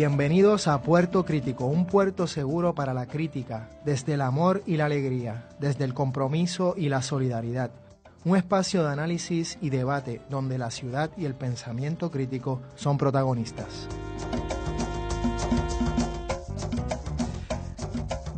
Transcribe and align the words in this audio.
Bienvenidos 0.00 0.66
a 0.66 0.80
Puerto 0.80 1.26
Crítico, 1.26 1.66
un 1.66 1.84
puerto 1.84 2.26
seguro 2.26 2.74
para 2.74 2.94
la 2.94 3.04
crítica, 3.04 3.68
desde 3.84 4.14
el 4.14 4.22
amor 4.22 4.62
y 4.64 4.78
la 4.78 4.86
alegría, 4.86 5.46
desde 5.58 5.84
el 5.84 5.92
compromiso 5.92 6.72
y 6.74 6.88
la 6.88 7.02
solidaridad. 7.02 7.70
Un 8.24 8.38
espacio 8.38 8.82
de 8.82 8.92
análisis 8.92 9.58
y 9.60 9.68
debate 9.68 10.22
donde 10.30 10.56
la 10.56 10.70
ciudad 10.70 11.10
y 11.18 11.26
el 11.26 11.34
pensamiento 11.34 12.10
crítico 12.10 12.62
son 12.76 12.96
protagonistas. 12.96 13.88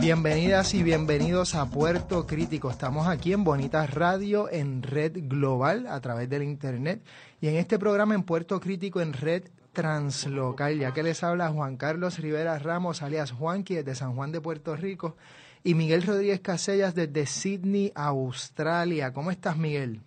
Bienvenidas 0.01 0.75
y 0.75 0.83
bienvenidos 0.83 1.55
a 1.55 1.67
Puerto 1.67 2.27
Crítico. 2.27 2.73
Estamos 2.73 3.07
aquí 3.07 3.33
en 3.33 3.45
Bonitas 3.45 3.89
Radio 3.95 4.51
en 4.51 4.83
Red 4.83 5.29
Global 5.29 5.87
a 5.87 6.01
través 6.01 6.29
del 6.29 6.43
Internet 6.43 7.05
y 7.41 7.47
en 7.47 7.55
este 7.55 7.79
programa 7.79 8.17
en 8.17 8.25
Puerto 8.25 8.59
Crítico 8.59 9.01
en 9.01 9.13
Red 9.13 9.45
translocal, 9.73 10.79
ya 10.79 10.93
que 10.93 11.03
les 11.03 11.23
habla 11.23 11.51
Juan 11.51 11.77
Carlos 11.77 12.19
Rivera 12.19 12.59
Ramos, 12.59 13.03
alias 13.03 13.33
Juanqui, 13.33 13.75
desde 13.75 13.95
San 13.95 14.15
Juan 14.15 14.33
de 14.33 14.41
Puerto 14.41 14.77
Rico, 14.77 15.17
y 15.65 15.75
Miguel 15.75 16.03
Rodríguez 16.03 16.41
Casellas 16.41 16.95
desde 16.95 17.27
Sydney, 17.27 17.93
Australia. 17.95 19.13
¿Cómo 19.13 19.31
estás, 19.31 19.57
Miguel? 19.57 20.01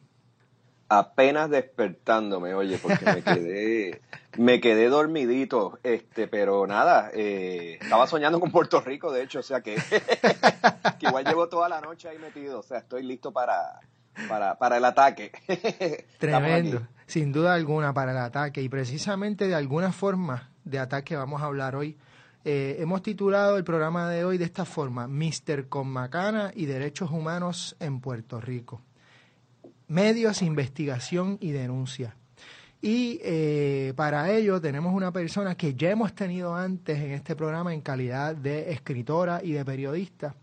Apenas 0.87 1.49
despertándome, 1.49 2.53
oye, 2.53 2.77
porque 2.77 3.05
me 3.05 3.23
quedé, 3.23 4.01
me 4.37 4.61
quedé 4.61 4.87
dormidito, 4.87 5.79
este, 5.81 6.27
pero 6.27 6.67
nada, 6.67 7.09
eh, 7.13 7.79
estaba 7.81 8.05
soñando 8.05 8.39
con 8.39 8.51
Puerto 8.51 8.81
Rico, 8.81 9.11
de 9.11 9.23
hecho, 9.23 9.39
o 9.39 9.43
sea 9.43 9.61
que, 9.61 9.75
que 10.99 11.07
igual 11.07 11.25
llevo 11.25 11.49
toda 11.49 11.69
la 11.69 11.81
noche 11.81 12.07
ahí 12.07 12.19
metido, 12.19 12.59
o 12.59 12.63
sea, 12.63 12.77
estoy 12.77 13.01
listo 13.01 13.31
para, 13.31 13.79
para, 14.27 14.57
para 14.57 14.77
el 14.77 14.85
ataque. 14.85 15.31
Tremendo, 16.19 16.87
sin 17.05 17.31
duda 17.31 17.53
alguna, 17.53 17.93
para 17.93 18.11
el 18.11 18.17
ataque. 18.17 18.61
Y 18.61 18.69
precisamente 18.69 19.47
de 19.47 19.55
alguna 19.55 19.91
forma 19.91 20.51
de 20.63 20.79
ataque 20.79 21.15
vamos 21.15 21.41
a 21.41 21.45
hablar 21.45 21.75
hoy. 21.75 21.97
Eh, 22.43 22.77
hemos 22.79 23.01
titulado 23.01 23.57
el 23.57 23.63
programa 23.63 24.07
de 24.09 24.23
hoy 24.23 24.37
de 24.37 24.45
esta 24.45 24.65
forma, 24.65 25.07
Mister 25.07 25.67
Macana 25.83 26.51
y 26.53 26.65
Derechos 26.65 27.09
Humanos 27.09 27.75
en 27.79 27.99
Puerto 27.99 28.39
Rico. 28.39 28.81
Medios, 29.87 30.41
investigación 30.43 31.37
y 31.41 31.51
denuncia. 31.51 32.15
Y 32.81 33.19
eh, 33.23 33.93
para 33.95 34.29
ello 34.29 34.61
tenemos 34.61 34.93
una 34.93 35.11
persona 35.11 35.55
que 35.55 35.73
ya 35.73 35.89
hemos 35.89 36.13
tenido 36.13 36.55
antes 36.55 36.99
en 36.99 37.13
este 37.13 37.35
programa 37.35 37.73
en 37.73 37.81
calidad 37.81 38.35
de 38.35 38.71
escritora 38.71 39.41
y 39.43 39.53
de 39.53 39.65
periodista, 39.65 40.35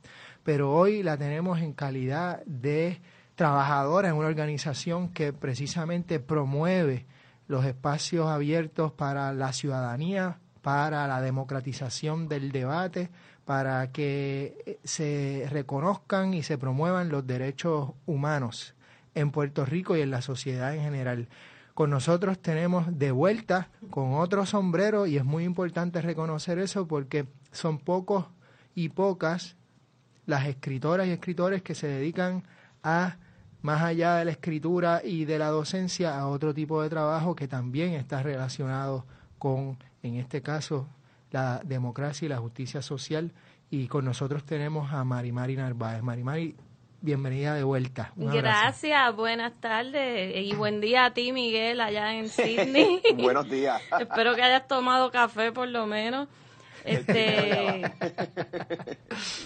pero 0.43 0.73
hoy 0.73 1.05
la 1.05 1.17
tenemos 1.17 1.61
en 1.61 1.73
calidad 1.73 2.43
de 2.45 3.01
trabajadora 3.43 4.09
en 4.09 4.15
una 4.15 4.29
organización 4.29 5.09
que 5.09 5.33
precisamente 5.33 6.21
promueve 6.21 7.07
los 7.49 7.65
espacios 7.65 8.29
abiertos 8.29 8.93
para 8.93 9.33
la 9.33 9.53
ciudadanía, 9.53 10.39
para 10.63 11.09
la 11.09 11.21
democratización 11.21 12.29
del 12.29 12.53
debate, 12.53 13.11
para 13.45 13.91
que 13.91 14.63
eh, 14.65 14.79
se 14.85 15.49
reconozcan 15.51 16.35
y 16.35 16.45
se 16.45 16.57
promuevan 16.57 17.09
los 17.09 17.27
derechos 17.27 17.91
humanos 18.07 18.77
en 19.13 19.33
Puerto 19.33 19.67
Rico 19.67 19.97
y 19.97 20.03
en 20.03 20.13
la 20.13 20.23
sociedad 20.23 20.73
en 20.77 20.83
general. 20.83 21.29
Con 21.75 21.91
nosotros 21.91 22.39
tenemos 22.39 22.97
de 22.97 23.11
vuelta 23.11 23.71
con 23.91 24.15
otro 24.15 24.47
sombrero 24.47 25.09
y 25.09 25.17
es 25.17 25.25
muy 25.25 25.43
importante 25.43 26.01
reconocer 26.01 26.61
eso 26.61 26.87
porque 26.87 27.27
son 27.51 27.81
pocos 27.81 28.27
y 28.77 28.91
pocas 28.91 29.57
las 30.27 30.47
escritoras 30.47 31.09
y 31.09 31.11
escritores 31.11 31.63
que 31.63 31.75
se 31.75 31.89
dedican 31.89 32.45
a 32.85 33.17
más 33.63 33.83
allá 33.83 34.17
de 34.17 34.25
la 34.25 34.33
escritura 34.33 35.01
y 35.05 35.25
de 35.25 35.39
la 35.39 35.49
docencia, 35.49 36.19
a 36.19 36.29
otro 36.29 36.53
tipo 36.53 36.83
de 36.83 36.91
trabajo 36.91 37.35
que 37.35 37.49
también 37.49 37.95
está 37.95 38.23
relacionado 38.23 39.07
con, 39.39 39.79
en 40.03 40.17
este 40.17 40.43
caso, 40.43 40.89
la 41.31 41.61
democracia 41.65 42.27
y 42.27 42.29
la 42.29 42.39
justicia 42.39 42.83
social. 42.83 43.33
Y 43.71 43.87
con 43.87 44.05
nosotros 44.05 44.45
tenemos 44.45 44.93
a 44.93 45.03
Marimari 45.05 45.57
Narváez. 45.57 46.03
Marimari, 46.03 46.55
bienvenida 47.01 47.55
de 47.55 47.63
vuelta. 47.63 48.13
Gracias, 48.17 49.17
buenas 49.17 49.53
tardes 49.61 50.37
y 50.37 50.55
buen 50.55 50.81
día 50.81 51.07
a 51.07 51.15
ti, 51.15 51.33
Miguel, 51.33 51.81
allá 51.81 52.15
en 52.15 52.29
Sydney. 52.29 53.01
Buenos 53.17 53.49
días. 53.49 53.81
Espero 53.99 54.35
que 54.35 54.43
hayas 54.43 54.67
tomado 54.69 55.11
café 55.11 55.53
por 55.53 55.69
lo 55.69 55.87
menos. 55.87 56.29
Este, 56.85 57.83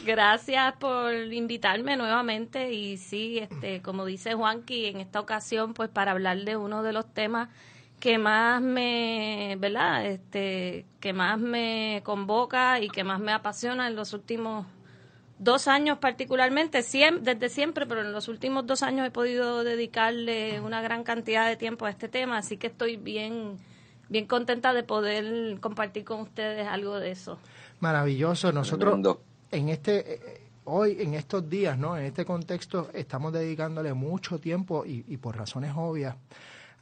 gracias 0.06 0.74
por 0.76 1.12
invitarme 1.12 1.96
nuevamente 1.96 2.72
y 2.72 2.96
sí, 2.96 3.38
este, 3.38 3.82
como 3.82 4.04
dice 4.06 4.34
Juanqui, 4.34 4.86
en 4.86 5.00
esta 5.00 5.20
ocasión, 5.20 5.74
pues 5.74 5.90
para 5.90 6.12
hablar 6.12 6.38
de 6.44 6.56
uno 6.56 6.82
de 6.82 6.92
los 6.92 7.12
temas 7.12 7.48
que 8.00 8.18
más 8.18 8.62
me, 8.62 9.56
¿verdad? 9.58 10.06
Este, 10.06 10.86
que 11.00 11.12
más 11.12 11.38
me 11.38 12.00
convoca 12.04 12.80
y 12.80 12.88
que 12.88 13.04
más 13.04 13.20
me 13.20 13.32
apasiona 13.32 13.88
en 13.88 13.96
los 13.96 14.12
últimos 14.12 14.66
dos 15.38 15.68
años 15.68 15.98
particularmente, 15.98 16.78
desde 16.78 17.48
siempre, 17.48 17.86
pero 17.86 18.00
en 18.00 18.12
los 18.12 18.28
últimos 18.28 18.66
dos 18.66 18.82
años 18.82 19.06
he 19.06 19.10
podido 19.10 19.64
dedicarle 19.64 20.60
una 20.60 20.80
gran 20.80 21.04
cantidad 21.04 21.46
de 21.46 21.56
tiempo 21.56 21.84
a 21.84 21.90
este 21.90 22.08
tema, 22.08 22.38
así 22.38 22.56
que 22.56 22.68
estoy 22.68 22.96
bien 22.96 23.58
bien 24.08 24.26
contenta 24.26 24.72
de 24.72 24.82
poder 24.82 25.58
compartir 25.60 26.04
con 26.04 26.20
ustedes 26.20 26.66
algo 26.66 27.00
de 27.00 27.10
eso. 27.10 27.38
Maravilloso. 27.80 28.52
Nosotros 28.52 29.18
en 29.50 29.68
este 29.68 30.14
eh, 30.14 30.40
hoy 30.64 30.96
en 31.00 31.14
estos 31.14 31.48
días, 31.48 31.78
¿no? 31.78 31.96
En 31.96 32.04
este 32.04 32.24
contexto 32.24 32.90
estamos 32.92 33.32
dedicándole 33.32 33.94
mucho 33.94 34.38
tiempo 34.38 34.84
y, 34.84 35.16
por 35.16 35.36
razones 35.36 35.72
obvias 35.76 36.16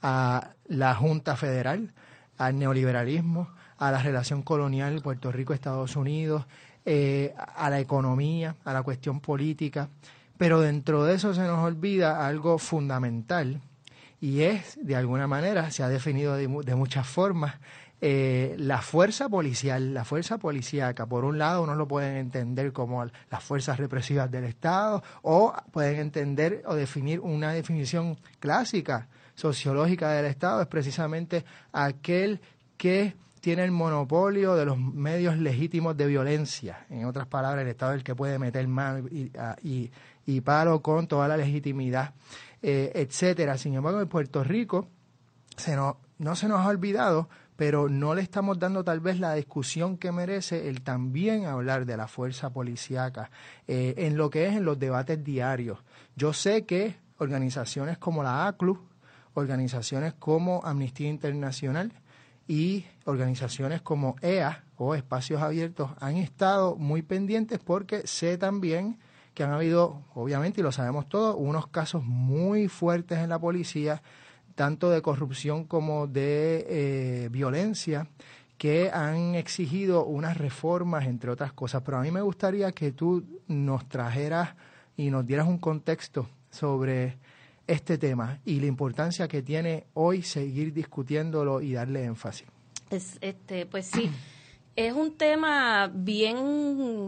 a 0.02 0.50
la 0.66 0.94
Junta 0.94 1.36
Federal, 1.36 1.92
al 2.38 2.58
neoliberalismo, 2.58 3.48
a 3.78 3.91
la 3.91 4.02
relación 4.02 4.42
colonial 4.42 5.00
Puerto 5.02 5.30
Rico-Estados 5.32 5.97
Unidos, 5.97 6.47
eh, 6.84 7.34
a 7.36 7.70
la 7.70 7.80
economía, 7.80 8.56
a 8.64 8.72
la 8.72 8.82
cuestión 8.82 9.20
política. 9.20 9.88
Pero 10.36 10.60
dentro 10.60 11.04
de 11.04 11.14
eso 11.14 11.32
se 11.32 11.42
nos 11.42 11.58
olvida 11.58 12.26
algo 12.26 12.58
fundamental 12.58 13.60
y 14.25 14.41
es, 14.41 14.78
de 14.81 14.96
alguna 14.96 15.26
manera, 15.26 15.70
se 15.70 15.82
ha 15.82 15.88
definido 15.91 16.34
de, 16.34 16.48
muchas 16.48 17.06
formas, 17.06 17.56
eh, 18.00 18.55
la 18.59 18.82
fuerza 18.82 19.28
policial, 19.28 19.94
la 19.94 20.05
fuerza 20.05 20.38
policíaca, 20.38 21.06
por 21.06 21.25
un 21.25 21.38
lado 21.38 21.62
uno 21.62 21.75
lo 21.75 21.88
pueden 21.88 22.16
entender 22.16 22.72
como 22.72 23.05
las 23.05 23.43
fuerzas 23.43 23.78
represivas 23.78 24.31
del 24.31 24.44
Estado 24.44 25.03
o 25.22 25.55
pueden 25.72 26.00
entender 26.00 26.62
o 26.66 26.75
definir 26.75 27.21
una 27.21 27.53
definición 27.53 28.19
clásica 28.41 29.09
sociológica 29.34 30.10
del 30.12 30.27
Estado, 30.27 30.62
es 30.62 30.69
precisamente 30.69 31.44
aquel 31.72 32.41
que 32.77 33.15
tiene 33.41 33.65
el 33.65 33.72
monopolio 33.72 34.55
de 34.55 34.65
los 34.65 34.78
medios 34.78 35.37
legítimos 35.37 35.97
de 35.97 36.06
violencia. 36.06 36.87
En 36.88 37.05
otras 37.05 37.26
palabras, 37.26 37.62
el 37.62 37.69
Estado 37.69 37.93
es 37.93 37.99
el 37.99 38.05
que 38.05 38.15
puede 38.15 38.38
meter 38.38 38.66
mano 38.69 39.06
y, 39.09 39.31
y, 39.62 39.91
y 40.25 40.41
palo 40.41 40.81
con 40.81 41.06
toda 41.06 41.28
la 41.28 41.37
legitimidad 41.37 42.15
eh, 42.66 42.93
etcétera. 42.94 43.59
Sin 43.59 43.75
embargo, 43.75 44.00
en 44.00 44.09
Puerto 44.09 44.43
Rico 44.43 44.88
se 45.55 45.76
no, 45.76 45.99
no 46.16 46.34
se 46.34 46.49
nos 46.49 46.61
ha 46.61 46.69
olvidado, 46.69 47.29
pero 47.56 47.89
no 47.89 48.15
le 48.15 48.23
estamos 48.23 48.59
dando 48.59 48.85
tal 48.85 49.01
vez 49.01 49.21
la 49.21 49.35
discusión 49.35 49.97
que 49.97 50.12
merece 50.12 50.69
el 50.69 50.83
también 50.83 51.47
hablar 51.47 51.87
de 51.87 51.97
la 51.97 52.09
fuerza 52.09 52.51
policíaca 52.51 53.31
eh, 53.69 53.95
en 53.99 54.17
lo 54.17 54.31
que 54.31 54.47
es 54.47 54.56
en 54.56 54.65
los 54.65 54.79
debates 54.79 55.23
diarios. 55.23 55.79
Yo 56.17 56.33
sé 56.33 56.65
que 56.65 56.97
organizaciones 57.19 57.99
como 57.99 58.23
la 58.23 58.47
ACLU, 58.47 58.81
organizaciones 59.35 60.15
como 60.15 60.62
Amnistía 60.65 61.09
Internacional 61.09 61.93
y 62.47 62.87
organizaciones 63.05 63.83
como 63.83 64.17
EA 64.21 64.65
o 64.77 64.95
Espacios 64.95 65.41
Abiertos 65.41 65.91
han 66.01 66.17
estado 66.17 66.77
muy 66.77 67.03
pendientes 67.03 67.59
porque 67.59 68.06
sé 68.06 68.37
también 68.39 68.99
que 69.35 69.43
han 69.43 69.53
habido, 69.53 70.05
obviamente, 70.15 70.61
y 70.61 70.62
lo 70.62 70.71
sabemos 70.71 71.09
todos, 71.09 71.35
unos 71.37 71.67
casos 71.67 72.05
muy 72.05 72.69
fuertes 72.69 73.19
en 73.19 73.31
la 73.31 73.39
policía, 73.39 74.01
tanto 74.55 74.91
de 74.91 75.03
corrupción 75.03 75.65
como 75.65 76.06
de 76.06 76.67
eh, 76.69 77.29
violencia, 77.31 78.09
que 78.59 78.91
han 78.91 79.35
exigido 79.35 80.05
unas 80.05 80.37
reformas, 80.37 81.06
entre 81.06 81.31
otras 81.31 81.53
cosas. 81.53 81.83
Pero 81.85 81.99
a 81.99 82.03
mí 82.03 82.11
me 82.11 82.23
gustaría 82.23 82.73
que 82.73 82.93
tú 82.93 83.25
nos 83.49 83.89
trajeras 83.89 84.55
y 84.97 85.11
nos 85.11 85.27
dieras 85.27 85.49
un 85.49 85.59
contexto 85.59 86.29
sobre 86.51 87.19
este 87.67 87.99
tema 87.99 88.39
y 88.45 88.61
la 88.61 88.67
importancia 88.67 89.27
que 89.27 89.43
tiene 89.43 89.87
hoy 89.95 90.23
seguir 90.23 90.73
discutiéndolo 90.73 91.61
y 91.61 91.73
darle 91.73 92.05
énfasis. 92.05 92.47
Es, 92.91 93.19
este, 93.21 93.67
pues 93.67 93.87
sí, 93.87 94.11
es 94.77 94.93
un 94.93 95.17
tema 95.17 95.91
bien, 95.93 96.37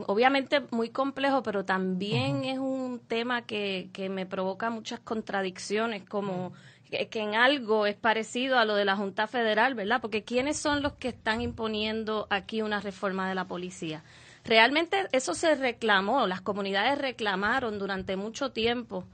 obviamente 0.06 0.62
muy 0.70 0.88
complejo, 0.88 1.42
pero 1.42 1.64
también 1.64 2.44
es 2.44 2.58
un 2.58 3.00
tema 3.06 3.42
que, 3.42 3.90
que 3.92 4.08
me 4.08 4.24
provoca 4.26 4.70
muchas 4.70 5.00
contradicciones, 5.00 6.04
como 6.04 6.52
que, 6.90 7.20
en 7.20 7.34
algo 7.34 7.86
es 7.86 7.96
parecido 7.96 8.58
a 8.58 8.64
lo 8.64 8.74
de 8.74 8.84
la 8.84 8.96
Junta 8.96 9.26
Federal, 9.26 9.74
¿verdad? 9.74 10.00
Porque 10.00 10.24
¿quiénes 10.24 10.58
son 10.58 10.82
los 10.82 10.94
que 10.94 11.08
están 11.08 11.40
imponiendo 11.40 12.26
aquí 12.30 12.62
una 12.62 12.80
reforma 12.80 13.28
de 13.28 13.34
la 13.34 13.46
policía? 13.46 14.02
Realmente 14.44 15.08
eso 15.12 15.34
se 15.34 15.54
reclamó, 15.56 16.26
las 16.26 16.40
comunidades 16.40 16.98
reclamaron 16.98 17.78
durante 17.78 18.16
mucho 18.16 18.52
tiempo, 18.52 19.04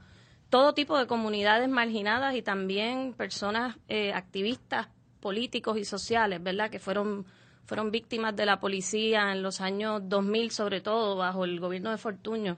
todo 0.49 0.73
tipo 0.73 0.97
de 0.97 1.07
comunidades 1.07 1.67
marginadas 1.67 2.35
y 2.35 2.43
también 2.43 3.13
personas 3.13 3.77
eh, 3.87 4.13
activistas 4.13 4.87
políticos 5.19 5.77
y 5.77 5.85
sociales, 5.85 6.41
¿verdad? 6.43 6.69
Que 6.69 6.79
fueron 6.79 7.25
fueron 7.65 7.91
víctimas 7.91 8.35
de 8.35 8.45
la 8.45 8.59
policía 8.59 9.31
en 9.31 9.41
los 9.41 9.61
años 9.61 10.01
2000, 10.03 10.51
sobre 10.51 10.81
todo 10.81 11.15
bajo 11.15 11.45
el 11.45 11.59
gobierno 11.59 11.91
de 11.91 11.97
Fortuño. 11.97 12.57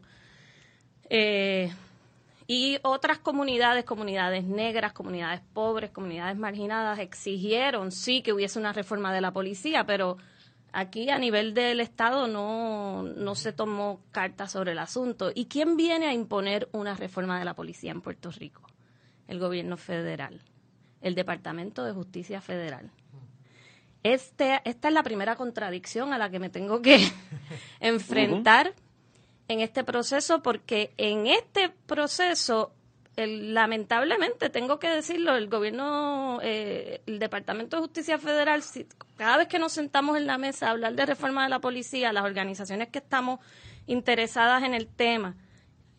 Eh, 1.10 1.72
y 2.48 2.78
otras 2.84 3.18
comunidades, 3.18 3.86
comunidades 3.86 4.44
negras, 4.44 4.94
comunidades 4.94 5.42
pobres, 5.54 5.90
comunidades 5.90 6.38
marginadas, 6.38 7.00
exigieron 7.00 7.92
sí 7.92 8.22
que 8.22 8.34
hubiese 8.34 8.60
una 8.60 8.74
reforma 8.74 9.12
de 9.14 9.22
la 9.22 9.32
policía, 9.32 9.86
pero 9.86 10.18
aquí 10.72 11.10
a 11.10 11.18
nivel 11.18 11.56
del 11.56 11.80
Estado 11.80 12.28
no, 12.28 13.02
no 13.02 13.34
se 13.34 13.52
tomó 13.52 14.02
carta 14.12 14.48
sobre 14.48 14.74
el 14.74 14.80
asunto. 14.80 15.32
¿Y 15.34 15.46
quién 15.46 15.76
viene 15.76 16.06
a 16.06 16.14
imponer 16.14 16.70
una 16.72 16.94
reforma 16.94 17.40
de 17.40 17.46
la 17.46 17.56
policía 17.56 17.92
en 17.92 18.02
Puerto 18.02 18.30
Rico? 18.32 18.62
El 19.28 19.40
gobierno 19.40 19.76
federal, 19.76 20.42
el 21.02 21.16
Departamento 21.16 21.84
de 21.84 21.94
Justicia 21.94 22.42
Federal. 22.42 22.92
Este, 24.04 24.62
esta 24.66 24.90
es 24.90 24.94
la 24.94 25.02
primera 25.02 25.36
contradicción 25.36 26.14
a 26.14 26.20
la 26.20 26.30
que 26.30 26.38
me 26.38 26.52
tengo 26.52 26.80
que 26.84 27.12
enfrentar 27.80 28.76
en 29.48 29.60
este 29.60 29.84
proceso, 29.84 30.42
porque 30.42 30.94
en 30.98 31.28
este 31.28 31.70
proceso, 31.86 32.72
lamentablemente, 33.16 34.50
tengo 34.50 34.80
que 34.80 34.90
decirlo, 34.90 35.36
el 35.36 35.48
gobierno, 35.48 36.40
eh, 36.42 37.02
el 37.06 37.20
Departamento 37.20 37.78
de 37.78 37.82
Justicia 37.84 38.18
Federal, 38.18 38.64
cada 39.18 39.38
vez 39.38 39.48
que 39.48 39.60
nos 39.60 39.74
sentamos 39.74 40.18
en 40.18 40.26
la 40.28 40.38
mesa 40.38 40.68
a 40.68 40.72
hablar 40.72 40.96
de 40.96 41.06
reforma 41.06 41.44
de 41.44 41.50
la 41.50 41.60
policía, 41.60 42.12
las 42.12 42.24
organizaciones 42.26 42.90
que 42.90 43.00
estamos 43.00 43.40
interesadas 43.88 44.64
en 44.64 44.74
el 44.74 44.88
tema, 44.88 45.36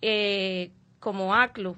eh, 0.03 0.73
como 0.99 1.35
ACLU, 1.35 1.77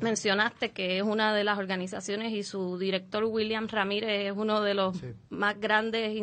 mencionaste 0.00 0.70
que 0.72 0.98
es 0.98 1.02
una 1.02 1.34
de 1.34 1.44
las 1.44 1.58
organizaciones 1.58 2.32
y 2.32 2.42
su 2.42 2.78
director 2.78 3.24
William 3.24 3.68
Ramírez 3.68 4.30
es 4.30 4.36
uno 4.36 4.60
de 4.60 4.74
los 4.74 4.96
más 5.30 5.58
grandes 5.60 6.16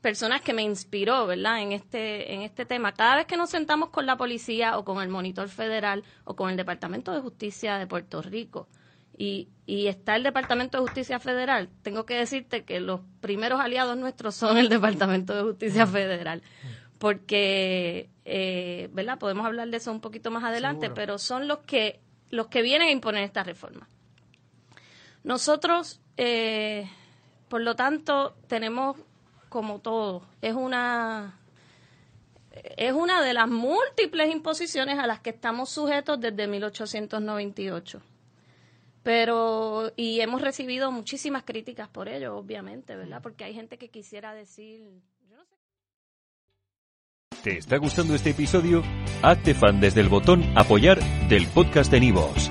personas 0.00 0.40
que 0.42 0.52
me 0.52 0.62
inspiró, 0.62 1.26
¿verdad? 1.26 1.60
En 1.62 1.72
este 1.72 2.34
en 2.34 2.42
este 2.42 2.64
tema. 2.64 2.92
Cada 2.92 3.16
vez 3.16 3.26
que 3.26 3.36
nos 3.36 3.50
sentamos 3.50 3.90
con 3.90 4.06
la 4.06 4.16
policía 4.16 4.78
o 4.78 4.84
con 4.84 5.02
el 5.02 5.08
monitor 5.08 5.48
federal 5.48 6.04
o 6.24 6.36
con 6.36 6.50
el 6.50 6.56
Departamento 6.56 7.12
de 7.12 7.20
Justicia 7.20 7.78
de 7.78 7.86
Puerto 7.86 8.22
Rico 8.22 8.68
y, 9.16 9.48
y 9.66 9.88
está 9.88 10.14
el 10.14 10.22
Departamento 10.22 10.78
de 10.78 10.82
Justicia 10.82 11.18
Federal, 11.18 11.68
tengo 11.82 12.06
que 12.06 12.14
decirte 12.14 12.64
que 12.64 12.78
los 12.78 13.00
primeros 13.20 13.60
aliados 13.60 13.96
nuestros 13.96 14.36
son 14.36 14.56
el 14.58 14.68
Departamento 14.68 15.34
de 15.34 15.42
Justicia 15.42 15.86
Federal 15.86 16.42
porque, 16.98 18.10
eh, 18.24 18.88
¿verdad? 18.92 19.18
Podemos 19.18 19.46
hablar 19.46 19.68
de 19.68 19.76
eso 19.76 19.92
un 19.92 20.00
poquito 20.00 20.30
más 20.30 20.44
adelante, 20.44 20.90
pero 20.90 21.18
son 21.18 21.48
los 21.48 21.58
que 21.60 22.00
los 22.30 22.48
que 22.48 22.60
vienen 22.60 22.88
a 22.88 22.90
imponer 22.90 23.22
esta 23.22 23.42
reforma. 23.42 23.88
Nosotros, 25.24 26.00
eh, 26.16 26.86
por 27.48 27.62
lo 27.62 27.74
tanto, 27.74 28.36
tenemos 28.48 28.96
como 29.48 29.80
todo, 29.80 30.22
es 30.40 30.54
una 30.54 31.38
es 32.76 32.92
una 32.92 33.22
de 33.22 33.34
las 33.34 33.48
múltiples 33.48 34.30
imposiciones 34.30 34.98
a 34.98 35.06
las 35.06 35.20
que 35.20 35.30
estamos 35.30 35.70
sujetos 35.70 36.20
desde 36.20 36.46
1898. 36.46 38.02
Pero, 39.02 39.92
y 39.96 40.20
hemos 40.20 40.42
recibido 40.42 40.90
muchísimas 40.90 41.44
críticas 41.44 41.88
por 41.88 42.08
ello, 42.08 42.36
obviamente, 42.36 42.96
¿verdad? 42.96 43.22
Porque 43.22 43.44
hay 43.44 43.54
gente 43.54 43.78
que 43.78 43.88
quisiera 43.88 44.34
decir, 44.34 45.00
¿Te 47.42 47.56
está 47.56 47.76
gustando 47.76 48.14
este 48.16 48.30
episodio? 48.30 48.82
Hazte 49.22 49.54
fan 49.54 49.80
desde 49.80 50.00
el 50.00 50.08
botón 50.08 50.42
Apoyar 50.56 50.98
del 51.28 51.46
podcast 51.46 51.90
de 51.90 52.00
Nivos. 52.00 52.50